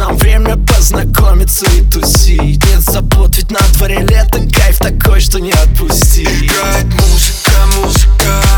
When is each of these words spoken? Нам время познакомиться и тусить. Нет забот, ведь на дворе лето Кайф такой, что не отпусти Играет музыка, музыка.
Нам 0.00 0.16
время 0.16 0.56
познакомиться 0.56 1.66
и 1.76 1.82
тусить. 1.82 2.64
Нет 2.64 2.80
забот, 2.80 3.36
ведь 3.36 3.50
на 3.50 3.60
дворе 3.74 3.98
лето 3.98 4.38
Кайф 4.50 4.78
такой, 4.78 5.20
что 5.20 5.38
не 5.38 5.52
отпусти 5.52 6.22
Играет 6.22 6.86
музыка, 6.86 7.50
музыка. 7.82 8.49